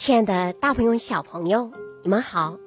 [0.00, 1.70] 亲爱的大朋友、小朋友，
[2.02, 2.58] 你们好，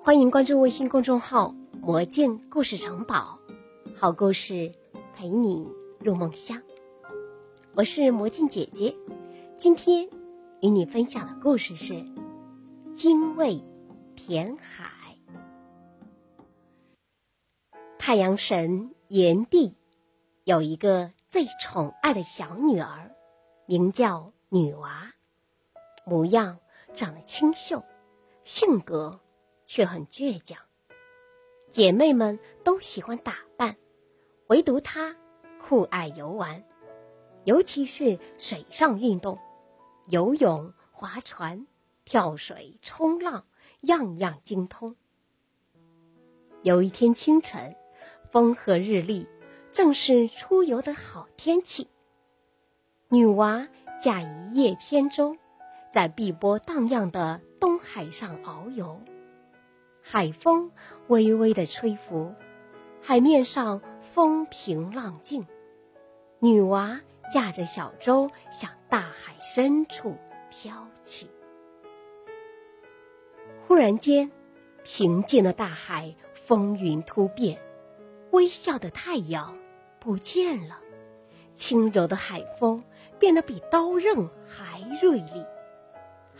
[0.00, 3.38] 欢迎关注微信公众号“魔镜故事城堡”，
[3.94, 4.72] 好故事
[5.14, 6.62] 陪你入梦乡。
[7.74, 8.96] 我是魔镜姐姐，
[9.58, 10.08] 今天
[10.62, 11.92] 与你分享的故事是
[12.94, 13.62] 《精卫
[14.16, 14.90] 填海》。
[17.98, 19.76] 太阳神炎帝
[20.44, 23.10] 有一个最宠爱的小女儿，
[23.66, 25.12] 名叫女娃，
[26.06, 26.58] 模样。
[26.94, 27.82] 长得清秀，
[28.44, 29.20] 性格
[29.64, 30.58] 却很倔强。
[31.70, 33.76] 姐妹们都喜欢打扮，
[34.48, 35.16] 唯独她
[35.62, 36.64] 酷爱游玩，
[37.44, 39.38] 尤其是水上运动，
[40.08, 41.66] 游泳、划船、
[42.04, 43.46] 跳水、冲浪，
[43.82, 44.96] 样样精通。
[46.62, 47.74] 有一天清晨，
[48.30, 49.26] 风和日丽，
[49.70, 51.88] 正是出游的好天气。
[53.08, 53.66] 女娃
[54.02, 55.36] 驾一叶扁舟。
[55.90, 59.00] 在碧波荡漾的东海上遨游，
[60.00, 60.70] 海风
[61.08, 62.32] 微微的吹拂，
[63.02, 65.44] 海面上风平浪静。
[66.38, 67.00] 女娃
[67.32, 70.14] 驾着小舟向大海深处
[70.48, 71.26] 飘去。
[73.66, 74.30] 忽然间，
[74.84, 77.60] 平静的大海风云突变，
[78.30, 79.58] 微笑的太阳
[79.98, 80.78] 不见了，
[81.52, 82.80] 轻柔的海风
[83.18, 85.44] 变得比刀刃还锐利。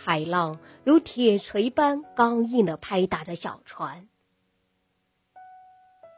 [0.03, 4.09] 海浪如铁锤般刚硬的拍打着小船，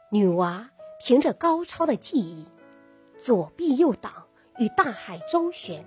[0.09, 0.69] 女娃
[1.01, 2.47] 凭着高超的技艺，
[3.17, 5.85] 左避右挡，与大海周旋，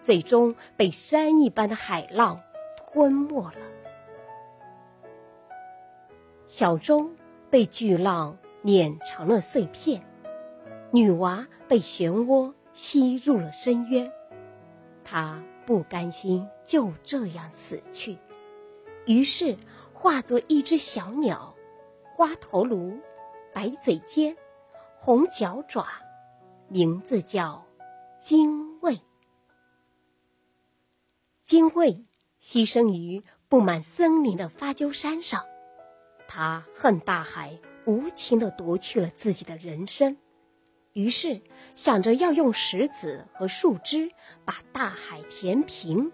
[0.00, 2.40] 最终被山一般的海浪
[2.76, 3.58] 吞没了。
[6.46, 7.10] 小舟
[7.50, 10.06] 被巨浪碾成了碎片，
[10.92, 14.12] 女娃被漩涡吸入了深渊，
[15.02, 15.42] 她。
[15.66, 18.18] 不甘心就这样死去，
[19.06, 19.56] 于是
[19.92, 21.54] 化作一只小鸟，
[22.12, 22.98] 花头颅，
[23.52, 24.36] 白嘴尖，
[24.98, 25.86] 红脚爪，
[26.68, 27.64] 名字叫
[28.20, 29.00] 精卫。
[31.42, 32.02] 精卫
[32.42, 35.44] 牺牲于布满森林的发鸠山上，
[36.26, 40.16] 他恨大海无情的夺去了自己的人生。
[40.94, 41.40] 于是
[41.74, 44.10] 想着要用石子和树枝
[44.44, 46.10] 把大海填平。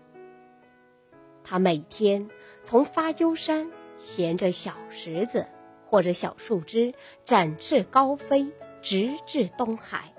[1.44, 2.28] 他每天
[2.62, 5.46] 从发鸠山衔着小石子
[5.84, 6.92] 或者小树枝，
[7.24, 10.14] 展翅高飞，直至东海，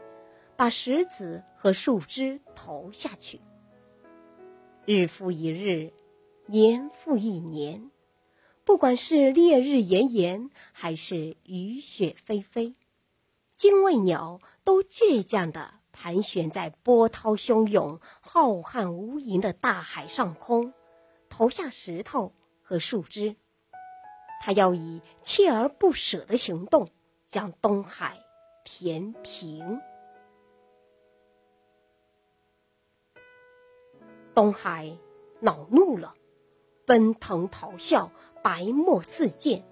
[0.56, 3.42] 把石子和树枝投下去。
[4.86, 5.92] 日复一日，
[6.46, 7.90] 年复一年，
[8.64, 12.76] 不管是烈日炎炎，还是雨雪霏霏。
[13.62, 20.74] 精卫鸟都倔强地盘旋在波涛汹涌、浩瀚无垠的大海上空，
[21.30, 22.34] 投下石头
[22.64, 23.36] 和树枝。
[24.42, 26.90] 它要以锲而不舍的行动
[27.28, 28.18] 将东海
[28.66, 29.80] 填平。
[34.34, 34.98] 东海
[35.40, 36.16] 恼怒了，
[36.88, 38.12] 奔腾咆哮，
[38.42, 39.64] 白沫四溅，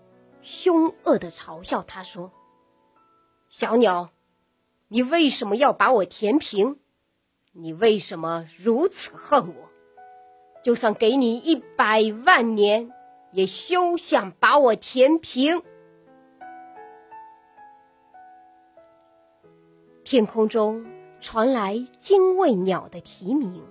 [0.44, 2.32] 凶恶地嘲笑他说。
[3.50, 4.12] 小鸟，
[4.90, 6.78] 你为什么要把我填平？
[7.54, 9.70] 你为什么如此恨我？
[10.62, 12.92] 就算给你一百万年，
[13.32, 15.64] 也休想把我填平。
[20.04, 20.86] 天空中
[21.20, 23.64] 传来精卫鸟的啼鸣，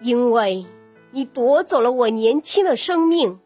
[0.00, 0.64] 因为
[1.10, 3.38] 你夺走了我年轻的生命，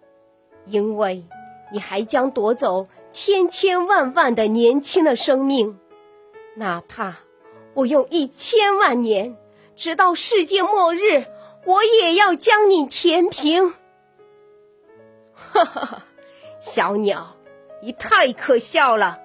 [0.64, 1.26] 因为
[1.72, 2.86] 你还将夺走。
[3.12, 5.78] 千千万万的年轻的生命，
[6.56, 7.14] 哪怕
[7.74, 9.36] 我用一千万年，
[9.76, 11.26] 直到世界末日，
[11.66, 13.74] 我也要将你填平。
[15.34, 16.06] 哈哈哈，
[16.58, 17.36] 小鸟，
[17.82, 19.20] 你太可笑了！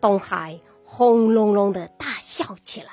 [0.00, 2.90] 东海轰隆隆的大笑起来。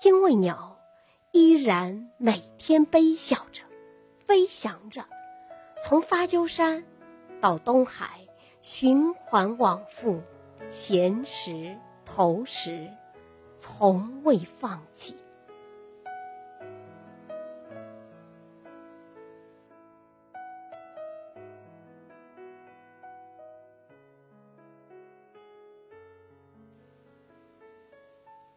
[0.00, 0.78] 精卫鸟
[1.32, 3.62] 依然每天悲笑着，
[4.26, 5.04] 飞翔着，
[5.82, 6.82] 从发鸠山。
[7.44, 8.26] 到东海，
[8.62, 10.22] 循环往复，
[10.70, 12.90] 衔石投石，
[13.54, 15.14] 从未放弃。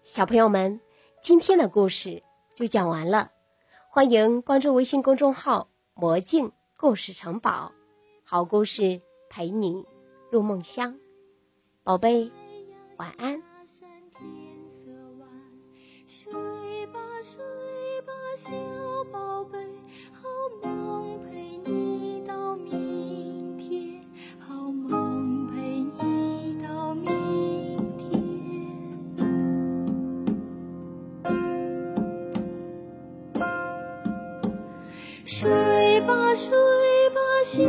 [0.02, 0.80] 小朋友们，
[1.20, 2.24] 今天的故事
[2.56, 3.34] 就讲完了，
[3.90, 7.74] 欢迎关注微信公众号“魔镜故事城堡”。
[8.30, 9.86] 好故事陪你
[10.30, 11.00] 入梦乡，
[11.82, 12.30] 宝贝，
[12.98, 13.42] 晚安。
[16.06, 17.40] 睡吧，睡
[18.02, 18.12] 吧。
[18.36, 18.52] 小
[19.14, 19.58] 宝贝，
[20.12, 20.28] 好
[20.62, 24.04] 梦陪你到明天，
[24.38, 28.12] 好梦陪你到明天。
[35.24, 36.52] 睡吧，睡
[37.12, 37.64] 吧，小